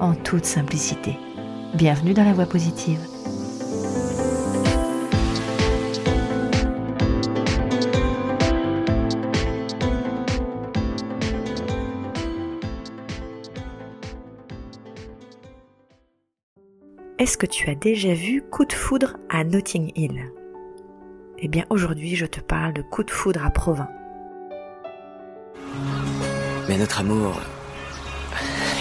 [0.00, 1.16] en toute simplicité.
[1.74, 2.98] Bienvenue dans la voie positive.
[17.18, 20.32] Est-ce que tu as déjà vu Coup de foudre à Notting Hill?
[21.38, 23.90] Eh bien aujourd'hui je te parle de Coup de foudre à Provins.
[26.68, 27.38] Mais notre amour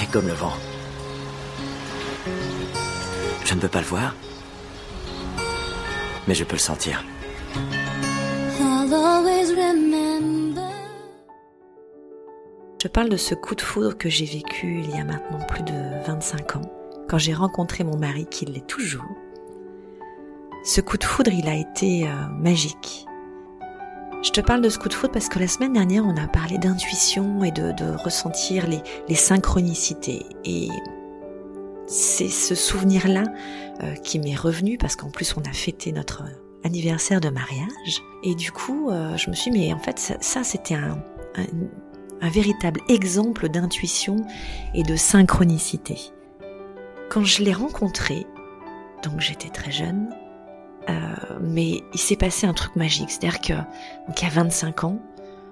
[0.01, 0.53] est comme le vent.
[3.49, 4.13] Je ne peux pas le voir,
[6.27, 7.03] mais je peux le sentir.
[12.79, 15.63] Je parle de ce coup de foudre que j'ai vécu il y a maintenant plus
[15.63, 16.61] de 25 ans
[17.09, 19.09] quand j'ai rencontré mon mari, qui l'est toujours.
[20.63, 23.07] Ce coup de foudre, il a été euh, magique.
[24.21, 26.27] Je te parle de ce coup de foudre parce que la semaine dernière, on a
[26.27, 30.27] parlé d'intuition et de, ressentir les, synchronicités.
[30.45, 30.69] Et
[31.89, 33.23] c'est ce souvenir-là
[33.81, 36.23] euh, qui m'est revenu parce qu'en plus, on a fêté notre
[36.63, 38.03] anniversaire de mariage.
[38.23, 41.01] Et du coup, euh, je me suis dit, mais en fait, ça, c'était un,
[42.21, 44.17] véritable exemple d'intuition
[44.75, 45.97] et de synchronicité.
[47.09, 48.27] Quand je l'ai rencontré,
[49.03, 50.09] donc j'étais très jeune,
[50.89, 50.93] euh,
[51.41, 53.09] mais il s'est passé un truc magique.
[53.09, 53.53] C'est-à-dire que,
[54.07, 54.99] donc, a 25 ans,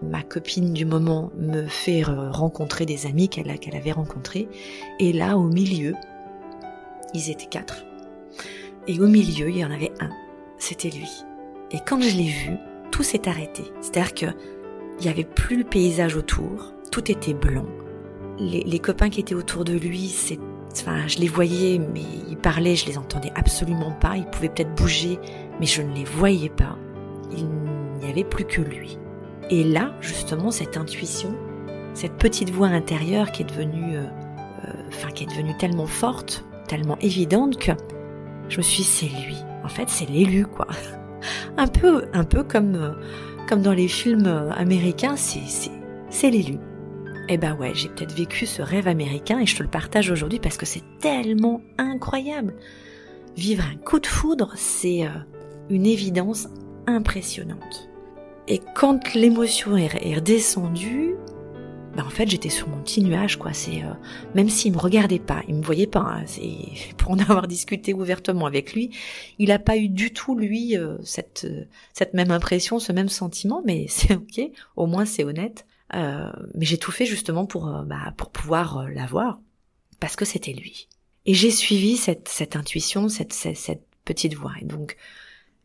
[0.04, 4.48] ma copine du moment me fait rencontrer des amis qu'elle avait rencontrés.
[5.00, 5.96] Et là, au milieu,
[7.14, 7.86] ils étaient quatre.
[8.88, 10.10] Et au milieu, il y en avait un.
[10.58, 11.10] C'était lui.
[11.72, 12.58] Et quand je l'ai vu,
[12.92, 13.64] tout s'est arrêté.
[13.82, 14.26] C'est-à-dire que
[15.00, 16.74] il n'y avait plus le paysage autour.
[16.92, 17.66] Tout était blanc.
[18.40, 20.42] Les, les copains qui étaient autour de lui, c'était
[20.82, 24.16] Enfin, je les voyais, mais ils parlaient, je les entendais absolument pas.
[24.16, 25.20] Ils pouvaient peut-être bouger,
[25.60, 26.78] mais je ne les voyais pas.
[27.32, 27.48] Il
[28.00, 28.98] n'y avait plus que lui.
[29.50, 31.36] Et là, justement, cette intuition,
[31.94, 34.04] cette petite voix intérieure qui est devenue, euh,
[34.66, 37.72] euh, enfin, qui est devenue tellement forte, tellement évidente que
[38.50, 39.38] je me suis c'est lui.
[39.64, 40.68] En fait, c'est l'élu, quoi.
[41.58, 42.92] Un peu, un peu comme, euh,
[43.50, 45.72] comme dans les films américains, c'est, c'est,
[46.10, 46.60] c'est l'élu.
[47.30, 50.40] Eh ben ouais, j'ai peut-être vécu ce rêve américain et je te le partage aujourd'hui
[50.40, 52.54] parce que c'est tellement incroyable.
[53.36, 55.10] Vivre un coup de foudre, c'est euh,
[55.70, 56.48] une évidence
[56.86, 57.90] impressionnante.
[58.48, 61.16] Et quand l'émotion est redescendue,
[61.98, 63.52] ben en fait j'étais sur mon petit nuage quoi.
[63.52, 63.92] C'est euh,
[64.36, 66.00] même s'il me regardait pas, il me voyait pas.
[66.00, 66.26] Hein,
[66.98, 68.92] pour en avoir discuté ouvertement avec lui,
[69.40, 71.46] il n'a pas eu du tout lui euh, cette
[71.94, 73.62] cette même impression, ce même sentiment.
[73.66, 74.40] Mais c'est ok,
[74.78, 75.66] au moins c'est honnête.
[75.96, 79.40] Euh, mais j'ai tout fait justement pour, euh, bah, pour pouvoir euh, l'avoir,
[80.00, 80.88] parce que c'était lui.
[81.26, 84.54] Et j'ai suivi cette, cette intuition, cette, cette, petite voix.
[84.62, 84.96] Et donc,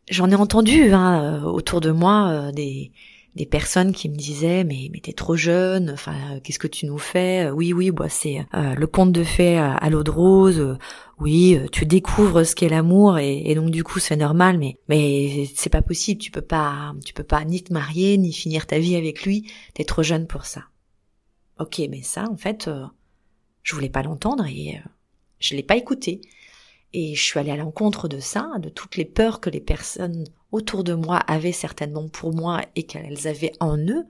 [0.09, 2.91] j'en ai entendu hein, autour de moi des,
[3.35, 6.97] des personnes qui me disaient mais mais t'es trop jeune enfin qu'est-ce que tu nous
[6.99, 7.49] fais?
[7.49, 10.77] Oui oui bah c'est le conte de fées à l'eau de rose
[11.19, 15.45] oui, euh, tu découvres ce qu'est l'amour et, donc du coup c'est normal, mais mais
[15.55, 16.19] c'est pas possible.
[16.19, 19.49] Tu peux pas, tu peux pas ni te marier ni finir ta vie avec lui.
[19.73, 20.65] T'es trop jeune pour ça.
[21.59, 22.85] Ok, mais ça en fait, euh,
[23.61, 24.89] je voulais pas l'entendre et euh,
[25.39, 26.21] je l'ai pas écouté.
[26.93, 30.25] Et je suis allée à l'encontre de ça, de toutes les peurs que les personnes
[30.51, 34.05] autour de moi avaient certainement pour moi et qu'elles avaient en eux,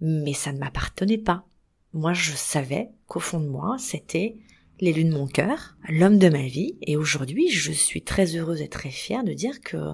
[0.00, 1.46] mais ça ne m'appartenait pas.
[1.94, 4.36] Moi, je savais qu'au fond de moi, c'était
[4.80, 8.68] l'élu de mon cœur, l'homme de ma vie, et aujourd'hui je suis très heureuse et
[8.68, 9.92] très fière de dire que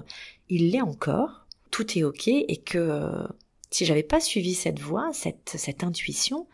[0.49, 3.27] il l'est encore, tout est ok, et que
[3.69, 6.47] si j'avais pas suivi cette voie, cette, intuition,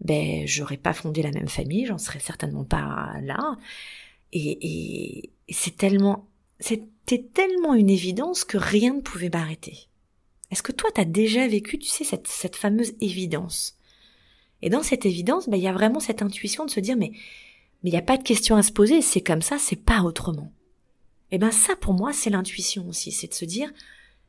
[0.00, 3.56] ben j'aurais pas fondé la même famille, j'en serais certainement pas là,
[4.34, 6.28] et, et c'est tellement,
[6.60, 9.88] c'était tellement une évidence que rien ne pouvait m'arrêter.
[10.50, 13.78] Est-ce que toi t'as déjà vécu, tu sais, cette, cette fameuse évidence?
[14.62, 17.12] Et dans cette évidence, ben, il y a vraiment cette intuition de se dire mais
[17.82, 20.02] mais il n'y a pas de question à se poser, c'est comme ça, c'est pas
[20.02, 20.52] autrement.
[21.30, 23.72] Et ben ça pour moi c'est l'intuition aussi, c'est de se dire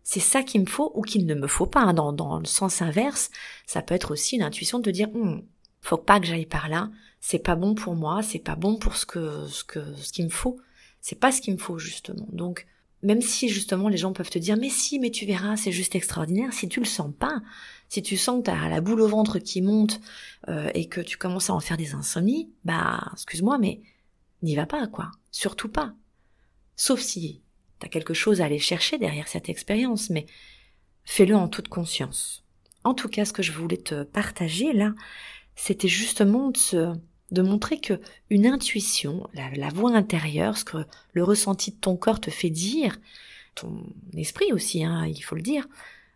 [0.03, 1.81] c'est ça qu'il me faut ou qu'il ne me faut pas.
[1.81, 1.93] Hein.
[1.93, 3.31] Dans, dans le sens inverse,
[3.65, 5.43] ça peut être aussi une intuition de dire hum,
[5.87, 6.89] faut pas que j'aille par là,
[7.21, 10.25] c'est pas bon pour moi, c'est pas bon pour ce que ce que ce qu'il
[10.25, 10.57] me faut,
[11.01, 12.27] c'est pas ce qu'il me faut justement.
[12.31, 12.65] Donc
[13.03, 15.95] même si justement les gens peuvent te dire mais si mais tu verras c'est juste
[15.95, 17.41] extraordinaire si tu le sens pas
[17.87, 19.99] si tu sens que t'as la boule au ventre qui monte
[20.47, 23.81] euh, et que tu commences à en faire des insomnies bah excuse-moi mais
[24.45, 25.11] n'y va pas, quoi.
[25.31, 25.93] Surtout pas.
[26.75, 27.41] Sauf si
[27.79, 30.25] t'as quelque chose à aller chercher derrière cette expérience, mais
[31.03, 32.43] fais-le en toute conscience.
[32.83, 34.93] En tout cas, ce que je voulais te partager là,
[35.55, 36.93] c'était justement de,
[37.31, 37.99] de montrer que
[38.29, 40.77] une intuition, la, voix intérieure, ce que
[41.13, 42.97] le ressenti de ton corps te fait dire,
[43.55, 43.85] ton
[44.15, 45.67] esprit aussi, hein, il faut le dire,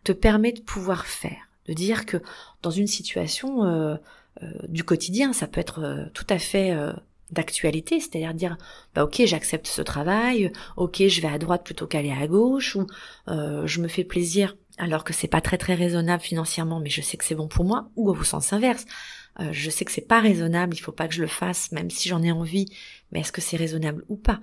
[0.04, 2.18] te permet de pouvoir faire, de dire que
[2.62, 3.96] dans une situation euh,
[4.42, 6.76] euh, du quotidien, ça peut être euh, tout à fait
[7.30, 8.56] d'actualité, c'est-à-dire dire
[8.94, 12.86] bah ok j'accepte ce travail, ok je vais à droite plutôt qu'aller à gauche, ou
[13.28, 17.16] je me fais plaisir alors que c'est pas très très raisonnable financièrement, mais je sais
[17.16, 18.86] que c'est bon pour moi, ou au sens inverse,
[19.52, 22.08] je sais que c'est pas raisonnable, il faut pas que je le fasse, même si
[22.08, 22.66] j'en ai envie,
[23.10, 24.40] mais est-ce que c'est raisonnable ou pas?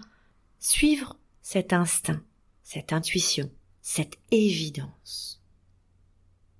[0.59, 2.21] Suivre cet instinct,
[2.63, 3.49] cette intuition,
[3.81, 5.41] cette évidence.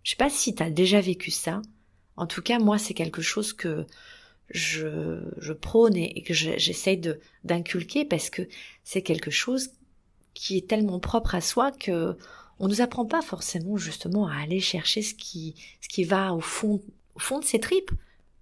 [0.04, 1.62] Je sais pas si tu as déjà vécu ça.
[2.16, 3.86] En tout cas, moi, c'est quelque chose que
[4.50, 7.02] je, je prône et que j'essaye
[7.44, 8.44] d'inculquer parce que
[8.84, 9.72] c'est quelque chose
[10.34, 12.16] qui est tellement propre à soi que
[12.60, 16.40] on nous apprend pas forcément justement à aller chercher ce qui ce qui va au
[16.40, 16.82] fond
[17.16, 17.92] au fond de ses tripes.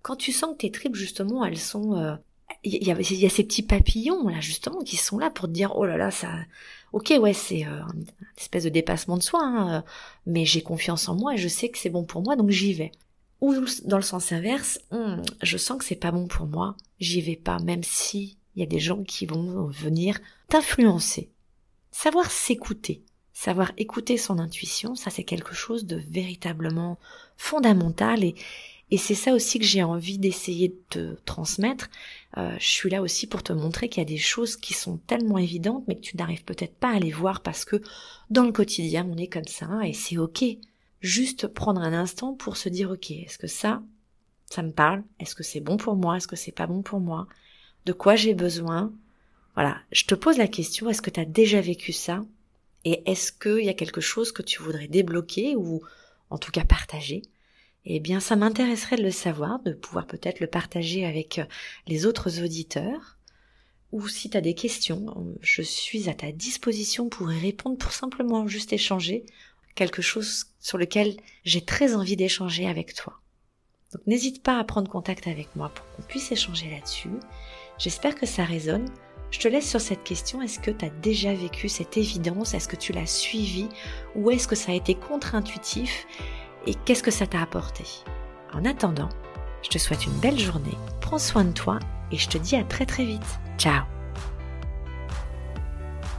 [0.06, 2.16] Quand tu sens que tes tripes justement elles sont euh,
[2.64, 5.54] il y, a, y a ces petits papillons là justement qui sont là pour te
[5.54, 6.30] dire oh là là ça
[6.94, 8.06] ok ouais c'est euh, une
[8.38, 9.82] espèce de dépassement de soi hein, euh,
[10.28, 12.74] mais j'ai confiance en moi et je sais que c'est bon pour moi donc j'y
[12.74, 12.92] vais.
[13.42, 13.56] Ou
[13.86, 17.36] dans le sens inverse hmm, je sens que c'est pas bon pour moi j'y vais
[17.36, 20.20] pas même si il y a des gens qui vont venir
[20.50, 21.32] t'influencer.
[21.90, 23.02] Savoir s'écouter
[23.34, 27.00] savoir écouter son intuition ça c'est quelque chose de véritablement
[27.38, 28.36] fondamental et
[28.92, 31.90] et c'est ça aussi que j'ai envie d'essayer de te transmettre.
[32.38, 34.98] Euh, je suis là aussi pour te montrer qu'il y a des choses qui sont
[34.98, 37.82] tellement évidentes, mais que tu n'arrives peut-être pas à les voir parce que
[38.30, 40.44] dans le quotidien, on est comme ça et c'est ok.
[41.02, 43.82] Juste prendre un instant pour se dire ok, est-ce que ça,
[44.50, 45.04] ça me parle?
[45.20, 46.18] Est-ce que c'est bon pour moi?
[46.18, 47.28] Est-ce que c'est pas bon pour moi?
[47.86, 48.94] De quoi j'ai besoin?
[49.56, 52.24] Voilà, je te pose la question, est-ce que tu as déjà vécu ça?
[52.84, 55.82] Et est-ce qu'il y a quelque chose que tu voudrais débloquer ou
[56.30, 57.24] en tout cas partager?
[57.86, 61.46] Eh bien ça m'intéresserait de le savoir, de pouvoir peut-être le partager avec euh,
[61.88, 63.18] les autres auditeurs.
[63.92, 67.78] Ou si tu as des questions, euh, je suis à ta disposition pour y répondre,
[67.78, 69.26] pour simplement juste échanger
[69.76, 73.22] quelque chose sur lequel j'ai très envie d'échanger avec toi.
[73.94, 77.10] Donc n'hésite pas à prendre contact avec moi pour qu'on puisse échanger là-dessus.
[77.78, 78.90] J'espère que ça résonne.
[79.32, 80.42] Je te laisse sur cette question.
[80.42, 82.54] Est-ce que tu as déjà vécu cette évidence?
[82.54, 83.68] Est-ce que tu l'as suivi
[84.16, 86.08] Ou est-ce que ça a été contre-intuitif?
[86.66, 87.84] Et qu'est-ce que ça t'a apporté?
[88.54, 89.10] En attendant,
[89.64, 91.80] je te souhaite une belle journée, prends soin de toi
[92.12, 93.40] et je te dis à très très vite.
[93.58, 93.84] Ciao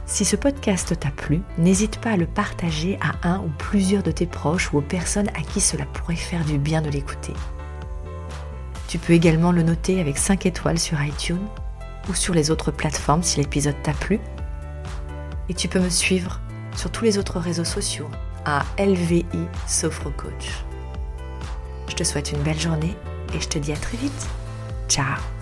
[0.05, 4.11] Si ce podcast t'a plu, n'hésite pas à le partager à un ou plusieurs de
[4.11, 7.33] tes proches ou aux personnes à qui cela pourrait faire du bien de l'écouter.
[8.87, 11.45] Tu peux également le noter avec 5 étoiles sur iTunes
[12.09, 14.19] ou sur les autres plateformes si l'épisode t'a plu.
[15.49, 16.39] Et tu peux me suivre
[16.75, 18.09] sur tous les autres réseaux sociaux
[18.47, 19.25] à LVI
[20.15, 20.63] Coach.
[21.89, 22.95] Je te souhaite une belle journée
[23.35, 24.27] et je te dis à très vite.
[24.87, 25.36] Ciao